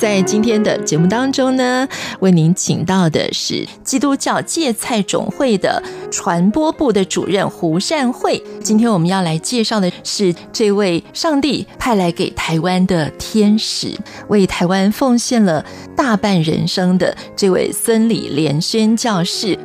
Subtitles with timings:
[0.00, 1.86] 在今天的节目当中呢，
[2.20, 8.42] 为您请到的是基督教芥菜种会的传播部的主任胡善慧。
[8.64, 13.94] 今天我们要来介绍的是这位上帝派来给台湾的天使，
[14.28, 15.62] 为台湾奉献了
[15.94, 19.58] 大半人生的这位孙理莲宣教士。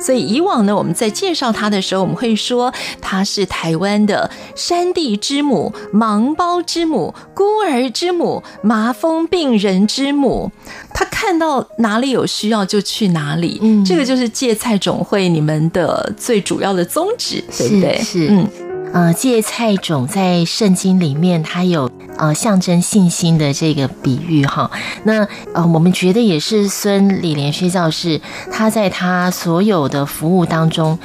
[0.00, 10.50] 所以以往呢，我们在介绍他的时候，我们会说他是台湾的山地之母、盲胞之母、孤儿之母、麻风病人之母。
[10.94, 17.98] 他看到哪里有需要就去哪里，嗯，这个就是芥菜种会你们的最主要的宗旨，对不对？
[18.02, 18.48] 是，嗯。
[18.90, 24.70] 呃，芥菜种在圣经里面，它有呃象征信心的这个比喻哈。
[25.04, 28.20] 那呃，我们觉得也是孙李连宣教士，
[28.52, 30.98] 他在他所有的服务当中。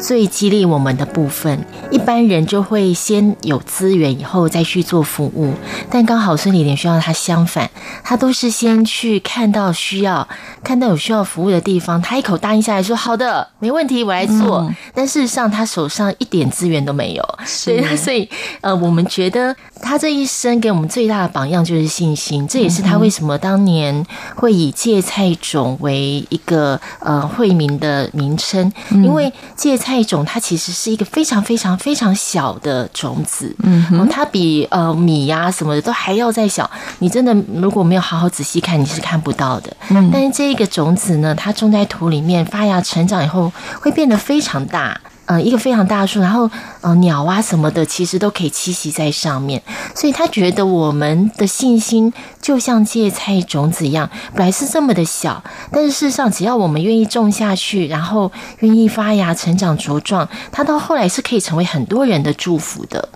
[0.00, 5.52] 最激励我们的部分，一般人就会先有资源，以后再去做服务。
[5.90, 7.68] 但刚好孙李连需要他相反，
[8.02, 10.26] 他都是先去看到需要，
[10.64, 14.60] 看到有需要服务的地方，他一口答应下来说：“好的，没问题，我来做。
[14.60, 17.38] 嗯”但事实上，他手上一点资源都没有。
[17.66, 18.26] 对，所以
[18.62, 22.46] 呃，我们觉得他这一生给我们最大的榜样就是信心。
[22.48, 30.00] 这也是他为什么当年会以芥菜种为一个呃惠民的名称，因为芥菜。
[30.10, 36.68] 种它其实是一个非常非常非常小的种子，嗯，它比呃米呀、啊、什么的都还要再小。
[36.98, 39.70] 你真的如果没有好好仔细看，你是看不到的。
[39.90, 45.00] 嗯，但是这一个种子呢，它种在土里面发芽成长以后，会变得非常大。
[45.30, 49.62] 呃，一个非常大的树，然后呃，鸟啊什么的，其实都可以栖息在上面。
[49.94, 55.40] 所以他觉得我们的信心就像芥菜种子一样，本来是这么的小，
[55.70, 63.08] 但是事实上，只要我们愿意种下去，然后愿意发芽、成长、茁壮，它到后来是可以成为很多人的祝福的。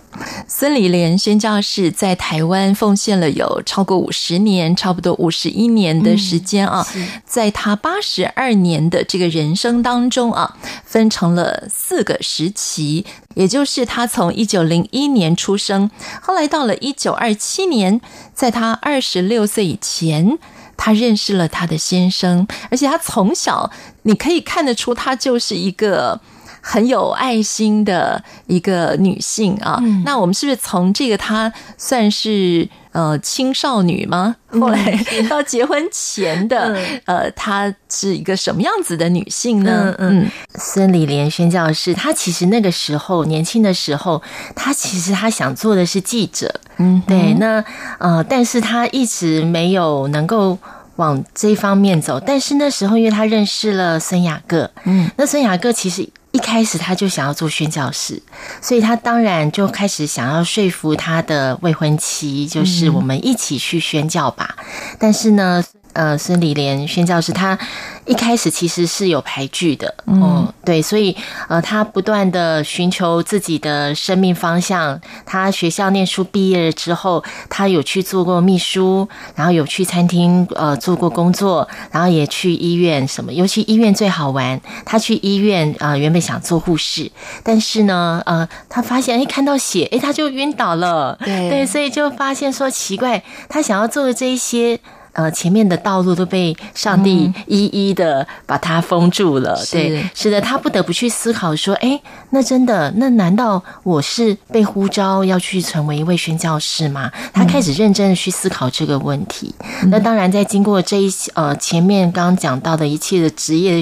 [0.46, 6.86] 孙理莲宣教士在台湾奉献了有超过五十年，差不多五十一年的时间啊。
[7.24, 13.04] 在他八十二年的这个人生当中啊，分成了四个时期，
[13.34, 18.00] 也就是他从一九零一年出生，后来到了一九二七年，
[18.34, 20.38] 在他二十六岁以前，
[20.76, 23.70] 他认识了他的先生，而且他从小
[24.02, 26.20] 你可以看得出，他就是一个。
[26.66, 34.34] 很有爱心的一个女性啊，嗯、那我们是不是从这个她算是呃青少女吗？
[34.50, 34.98] 后来
[35.28, 39.94] 到结婚前的、嗯、呃，她是一个什么样子的女性呢？
[39.98, 44.22] 嗯嗯，孙理莲宣教士，她其实那个时候年轻的时候，
[44.56, 47.62] 她其实她想做的是记者，嗯，对，那
[47.98, 50.56] 呃，但是她一直没有能够
[50.96, 52.18] 往这方面走。
[52.18, 56.08] 但是那时候，因为她认识了孙雅各，嗯，那孙雅各其实。
[56.34, 58.20] 一开始他就想要做宣教士，
[58.60, 64.56] 所以他当然就开始想要说服他的未婚妻，就是我们一起去宣教吧。
[64.98, 67.58] 但是呢，呃，孙李莲宣教师他。
[68.06, 71.16] 一开始其实是有排拒的，嗯，对，所以
[71.48, 75.00] 呃，他不断的寻求自己的生命方向。
[75.24, 84.60] 他学校念书毕业了之后，他有去做过秘书，然后有去餐厅呃做过工作，然后也去医院什么，尤其医院最好玩。
[84.84, 87.10] 他去医院啊，呃，原本想做护士，
[87.42, 94.78] 但是呢，呃，他发现哎，看到血，哎，他就晕倒了，对，对，所以就发现说奇怪，他想要做的这一些。
[95.14, 100.30] 呃，前面的道路都被上帝一一的把它封住了，嗯、对，是。
[100.30, 107.10] 的，他不得不去思考说，哎，那真的，那难道我是被呼召要去成为一位宣教士吗？
[107.32, 109.54] 他开始认真的去思考这个问题。
[109.82, 113.80] 嗯、那当然，在经过这一呃前面刚刚讲到的一切的职业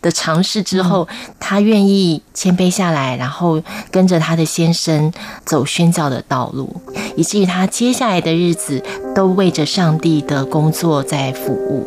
[0.00, 3.60] 的尝试之后，嗯、他愿意谦卑下来，然后
[3.90, 5.12] 跟着他的先生
[5.44, 6.80] 走宣教的道路，
[7.16, 8.80] 以至于他接下来的日子
[9.20, 10.72] 都为着上帝的工。
[10.72, 11.86] 作在服务。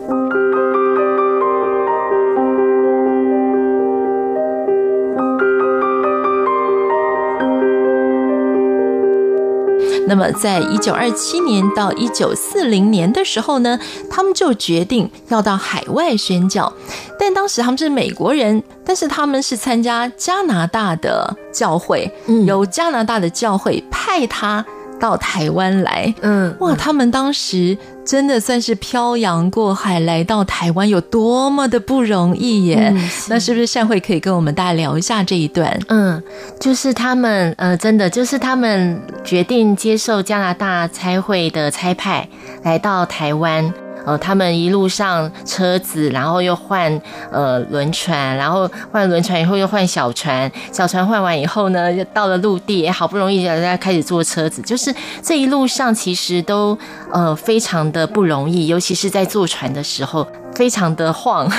[10.05, 13.79] 那么，在一九二七年到一九四零年的时候呢，
[14.11, 16.71] 他们就决定要到海外宣教。
[17.17, 22.11] 但当时他们是美国人，但是他们是参加加拿大的教会，
[22.45, 24.63] 由加拿大的教会派他。
[25.03, 26.15] 到台湾来。
[26.21, 32.89] 嗯，哇，他们当时真的算是漂洋过海来到台湾，有多么的不容易耶！
[32.95, 35.77] 嗯、是那是不是善慧可以跟我们大家聊一下这一段？
[35.89, 36.23] 嗯，
[36.57, 42.25] 就是他们，呃，真的就是他们决定接受加拿大差会的差派，
[42.63, 43.73] 来到台湾。
[44.05, 47.01] 呃，他们一路上车子，然后又换
[47.31, 56.77] 呃轮船，然后换轮船以后又换小船，小船换完以后呢，就到了陆地，好不容易大家开始坐车子，就是这一路上其实都
[57.11, 60.27] 呃非常的不容易，尤其是在坐船的时候。
[60.55, 61.49] 非常的晃，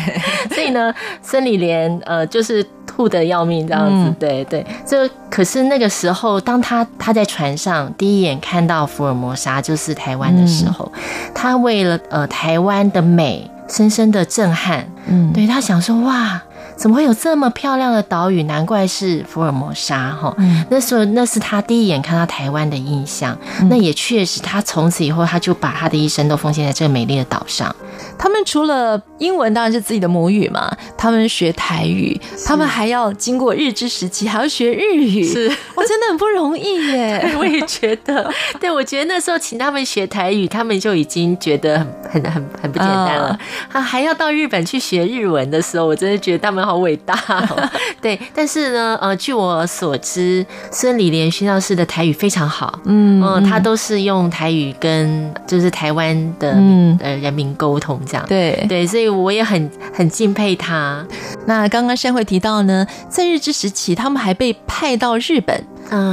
[0.52, 2.62] 所以呢，孙理莲呃就是
[3.02, 4.64] 吐得要命这样子，嗯、对对。
[4.86, 11.02] 这可是那个时候，当他他在船上第一眼看到福尔摩沙就是台湾的时候，嗯、
[11.34, 16.40] 他为了呃台湾的美深深的震撼，嗯，对他想说哇。
[16.82, 18.42] 怎么会有这么漂亮的岛屿？
[18.42, 20.34] 难怪是福尔摩沙哈。
[20.38, 23.38] 嗯、那时候那是他第一眼看到台湾的印象。
[23.60, 27.72] 嗯、那也确实，他从此以后他就把他的一生都奉献在这个美丽的岛上。
[28.18, 37.30] 他们除了英文当然是自己的母语嘛，他们学台语，他们还要经过日治时期还要学日语，是，我真的很不容易耶。
[37.38, 41.78] 我也觉得， 对，我觉得那时候请他们学台语，他们就已经觉得
[42.10, 43.38] 很很很很不简单了。
[43.70, 46.71] 他、uh, 还要到日本去学日文的时候，我真的觉得他们好。
[46.72, 47.70] 好伟大，哦，
[48.00, 56.52] 对，但是呢，呃，据我所知，孙李莲宣教士的台语非常好，嗯，嗯，他都是用台语跟就是台湾的
[57.00, 58.64] 呃人民沟通这样，对。
[58.66, 61.06] 对，所以我也很很敬佩他。
[61.44, 65.62] 那刚刚善慧提到呢，在日治时期，他们还被派到日本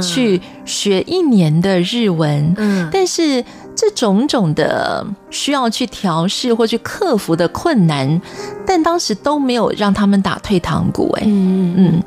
[0.02, 3.42] 去学一年的日文，嗯，但是。
[3.80, 8.20] 这种种的需要去调试或去克服的困难，
[8.66, 11.10] 但当时都没有让他们打退堂鼓。
[11.18, 12.02] 哎，嗯嗯，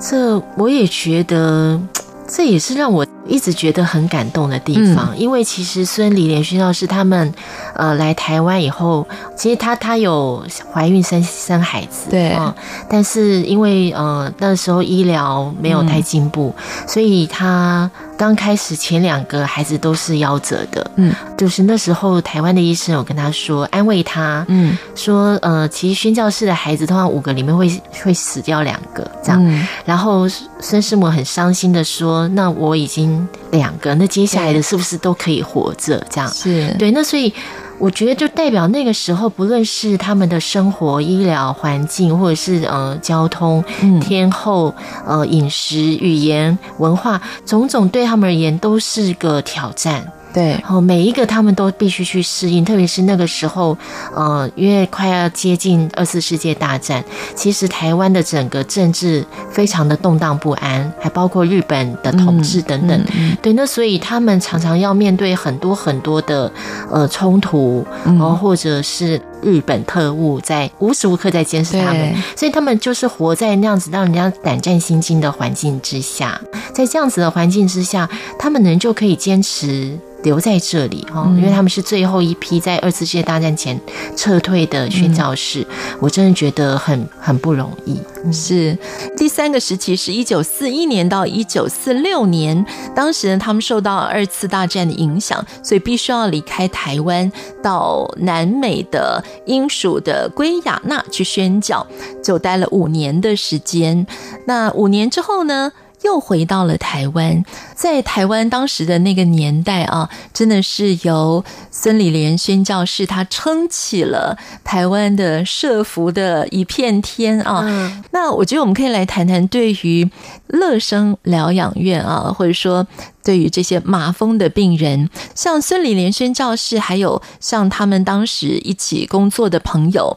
[0.00, 1.80] 这我也觉得，
[2.28, 5.08] 这也是让我一直觉得很感动的地方。
[5.12, 7.32] 嗯、因为其实孙李连宣教士他们，
[7.74, 9.06] 呃，来台湾以后，
[9.36, 12.54] 其实他他有怀孕生生孩子，对、嗯，
[12.88, 17.90] 但是因为呃那时候医疗没有太进步，嗯、所以他。
[18.18, 27.70] 刚开始前两个孩子都是夭折的，嗯，就是那时候台湾的医生有跟他说安慰他，嗯，说呃，其实宣教士的孩子通常五个里面会
[28.02, 30.26] 会死掉两个这样，嗯、然后
[30.60, 33.15] 孙师母很伤心的说，那我已经
[33.50, 36.04] 两个，那接下来的是不是都可以活着？
[36.10, 37.32] 这样是对，那所以。
[37.78, 43.62] 我觉得就代表那个时候，不论是他们的生活、医疗环境，或者是呃交通、
[44.00, 44.74] 天候、
[45.06, 50.10] 呃饮食、语言、文化，种种对他们而言都是个挑战。
[50.36, 53.74] 对，然后每一个他们都必须去适应，特别是那个时候，
[54.14, 57.02] 呃，因为快要接近二次世界大战，
[57.34, 63.00] 其实台湾的整个政治非常的动荡不安，还包括日本的统治等等。
[63.14, 66.52] 嗯嗯、对，那所以他们常常要面对很多很多的
[66.90, 76.38] 呃冲突，然后或者是日本特务在无时无刻在监视他们，所以他们就是活在那样子让人家胆战心惊的环境之下，
[76.74, 78.06] 在这样子的环境之下，
[78.38, 79.98] 他们能就可以坚持。
[80.26, 83.80] 留在这里哈，因为他们是最后一批在二次世界大战前
[84.16, 87.96] 撤退的宣教士，嗯、我真的觉得很很不容易。
[88.32, 88.76] 是
[89.16, 97.30] 第三个时期是一九四一年到一九四六年，当时呢，他们受到二次大战的影响，所以必须要离开台湾，
[97.62, 101.86] 到南美的英属的圭亚那去宣教，
[102.20, 104.04] 就待了五年的时间。
[104.46, 105.70] 那五年之后呢，
[106.06, 107.44] 又回到了台湾，
[107.74, 117.64] 在台湾当时的那个年代啊，真的是由孙理莲宣教士他撑起了台湾的社福的一片天啊。
[117.66, 120.08] 嗯、那我觉得我们可以来谈谈对于
[120.46, 122.86] 乐生疗养院啊，或者说
[123.24, 130.16] 对于这些麻风的病人，像孙理莲宣教士，还有像他们当时一起工作的朋友，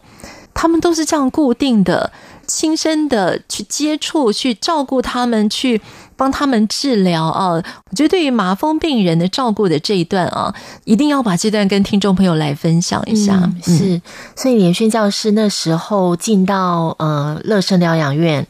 [0.53, 2.11] 他们都是这样固定的。
[2.49, 5.79] 亲身的去接触、去照顾他们、去
[6.17, 7.51] 帮他们治疗啊！
[7.51, 10.53] 我觉得对于麻风病人的照顾的这一段啊，
[10.83, 13.39] 一定要把这段跟听众朋友来分享一下。
[13.43, 14.01] 嗯、是，
[14.35, 18.45] 所以理莲宣教师那时候进到呃乐生疗养院，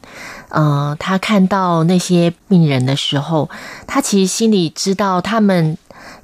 [0.48, 3.50] 呃，他看到那些病人的时候，
[3.86, 5.76] 他其实心里知道他们。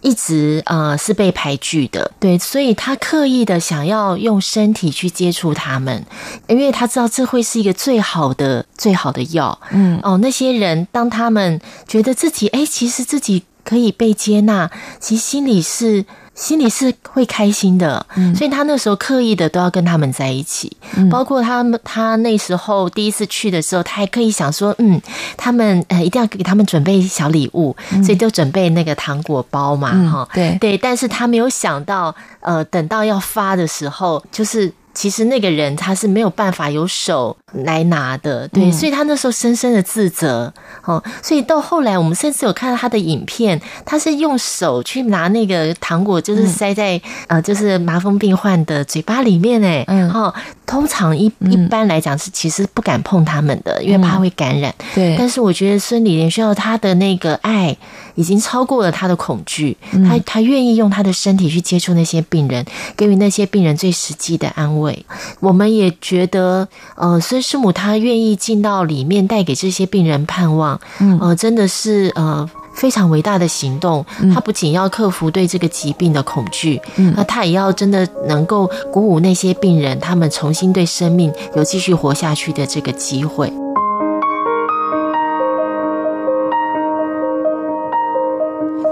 [0.07, 6.07] 一直呃是被排拒的，对，所以他刻意的想要用身体去接触他们，
[6.47, 9.59] 因为他知道这会是一个最好的最好的药。
[9.73, 14.71] 嗯，哦，那些人当他们觉得自己哎，其实自己可以被接纳，
[15.01, 16.07] 其实心里是。
[16.37, 18.05] 心里是会开心的，
[18.37, 25.01] 所以他那时候刻意的都要跟他们在一起，嗯、包括他们，他那时候第一次去的时候，他还刻意想说，嗯，
[25.39, 30.59] 他们呃一定要给他们准备小礼物，嗯、所以就准备那个糖果包嘛，哈、嗯，对。
[30.61, 34.71] 对，但是他没有想到，呃，等到要发的时候，就是。
[34.97, 40.51] 其实那个人他是没有办法有手来拿的，对，所以他那时候深深的自责，
[40.85, 50.35] 哦，所以到后来我们甚至有看到他的影片，他是用手去拿那个糖果，就是塞在呃，就是麻风病患的嘴巴里面，哎，嗯，哦，
[50.67, 55.15] 通常一一般来讲是其实不敢碰他们的，因为怕会感染，对。
[55.17, 57.77] 但是我觉得孙理莲需要他的那个爱。
[58.17, 59.77] 已经超过了他的恐惧，
[60.09, 62.65] 他他愿意用他的身体去接触那些病人，
[62.97, 65.05] 给予那些病人最实际的安慰。
[65.39, 70.81] 我们也觉得，呃，孙师母她愿意进到里面，带给这些病人盼望，
[71.21, 74.05] 呃，真的是呃非常伟大的行动。
[74.33, 76.81] 他不仅要克服对这个疾病的恐惧，
[77.17, 83.53] 那他也要真的能够鼓舞那些病人，他们重新对生命有继续活下去的这个机会。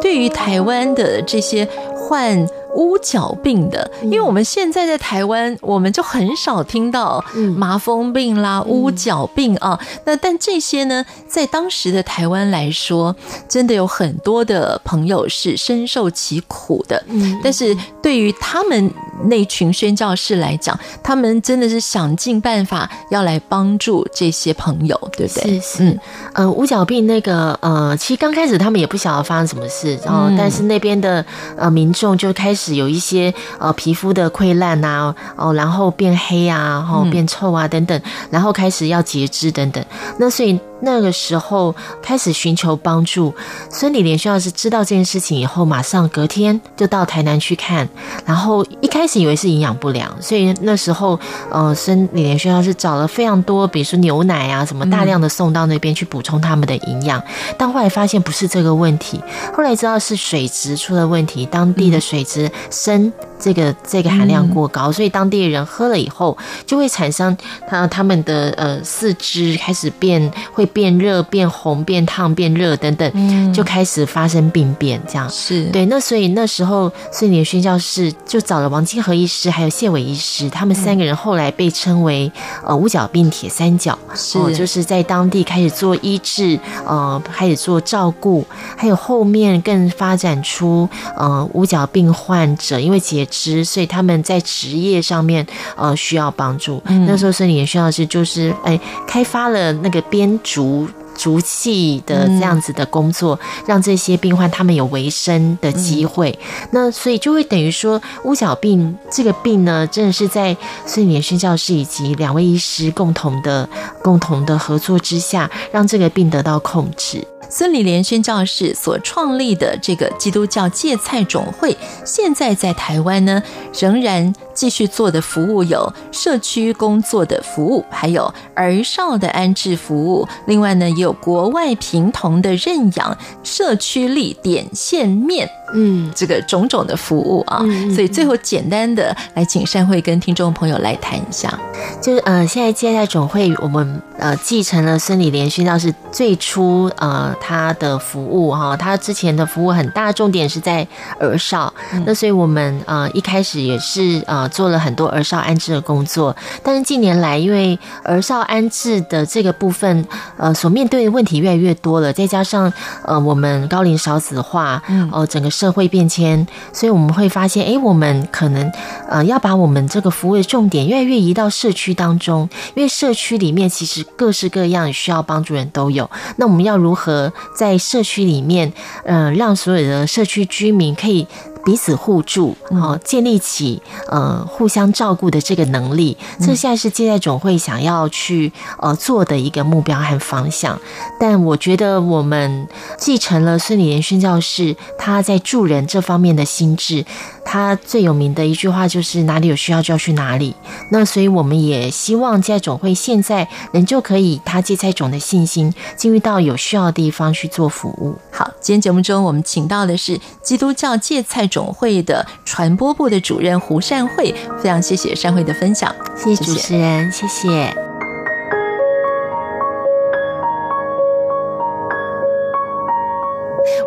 [0.00, 7.24] 对于台湾的这些患乌角病的，因为我们现在在台湾，我们就很少听到
[7.56, 9.78] 麻风病啦、乌角病啊。
[10.04, 13.14] 那但这些呢，在当时的台湾来说，
[13.48, 17.02] 真的有很多的朋友是深受其苦的。
[17.42, 18.90] 但是对于他们
[19.26, 25.60] 那群宣教士来讲，他们真的是想尽办法要来帮助这些朋友，对不对？
[25.60, 25.84] 是是。
[25.84, 25.98] 嗯，
[26.34, 31.24] 呃，乌角病那个呃，其实刚开始他们也不晓得发生什么事，然后但是那边的
[31.56, 32.63] 呃民众就开始。
[32.72, 39.84] 有一些呃皮肤的溃烂呐，哦，然后变黑啊，然后变臭啊等等，然后开始要截肢等等，
[40.18, 40.58] 那所以。
[40.84, 43.34] 那个时候开始寻求帮助，
[43.70, 47.88] 孙理莲宣教士知道这件事情以后，马上隔天就到台南去看。
[48.26, 51.18] 然后一开始以为是营养不良，所以那时候
[51.50, 57.22] 呃，孙理莲宣教士找了非常多，比如说牛奶啊什么，大量的送到那边去补充他们的营养。
[57.56, 59.18] 但后来发现不是这个问题，
[59.56, 66.36] 后来知道是水质出了问题，当地的水质砷这个这个含量过高，所以当地的人喝了以后
[66.66, 67.36] 就会产生
[67.66, 70.68] 他他们的呃四肢开始变会。
[70.74, 75.86] 变热、变红、变烫、变热等等，就开始发生病变，这样是对。
[75.86, 82.30] 那所以那时候，孙理莲宣教士就找了王金和医师，还有谢伟医师，他们三个人后来被称为
[82.66, 88.44] 呃五角病铁三角，是、呃、就是在当地开始做医治，呃，开始做照顾，
[88.76, 96.82] 还有后面更发展出呃五角病患者因为截肢，所以他们在职业上面呃需要帮助。
[96.86, 100.88] 嗯、那时候孙理莲宣教士就是哎开发了那个编竹
[101.24, 106.38] 竹竹器的这样子的工作，让这些病患他们有维生的机会。
[106.70, 113.68] 那所以就会等于说，乌角病这个病呢，真的是在孙理莲宣教师以及两位医师共同的
[114.02, 117.26] 共同的合作之下，让这个病得到控制。
[117.50, 123.40] 孙理莲宣教士所创立的这个基督教芥菜种会，现在在台湾呢，
[123.78, 130.26] 仍然继续做的服务有社区工作的服务，还有儿少的安置服务。
[130.46, 137.62] 另外呢，也有国外平童的认养、社区力点线面，嗯，这个种种的服务啊。
[137.94, 141.52] 所以最后简单的来请善慧跟听众朋友来谈一下，
[142.00, 147.34] 就是呃，现在接待总会我们呃继承了孙理莲宣教士最初呃。
[147.40, 150.86] 他的服务哈，他之前的服务很大，重点是在
[151.18, 151.72] 儿少。
[152.06, 160.06] 那所以我们呃一开始也是呃做了很多儿少安置的工作，但是近年来因为儿少安置的这个部分
[160.38, 162.72] 呃所面对的问题越来越多了，再加上
[163.04, 168.70] 呃我们高龄少子化，嗯呃整个社社会变迁，所以我们会发现，哎，我们可能
[169.08, 177.32] 呃要把我们这个服务的重点越来越移到社区当中，因为社区里面其实各式各样需要帮助人都有，那我们要如何？
[177.56, 178.70] 在社区里面，
[179.06, 181.26] 嗯、让所有的社区居民可以。
[181.64, 190.78] 彼此互助，好，建立起呃互相照顾的这个能力，这现在是芥菜总会想要去呃做的一个目标和方向。
[191.18, 192.68] 但我觉得我们
[192.98, 197.04] 继承了孙理莲宣教士他在助人这方面的心智，
[197.44, 200.54] 他最有名的一句话就是哪里有需要就要去哪里。
[200.90, 208.16] 那所以我们也希望芥菜总会现在仍旧可以他芥菜种的信心进入到有需要的地方去做服务。
[208.36, 217.48] 好，今天节目中我们请到的是基督教芥菜种会的传播部的主任胡善慧，非常谢谢善慧的分享，谢谢主持人，谢谢。
[217.48, 217.74] 谢谢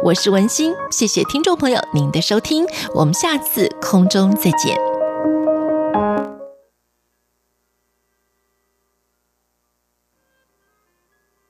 [0.02, 4.87] 我是文心，谢谢听众朋友您的收听，我们下次空中再见。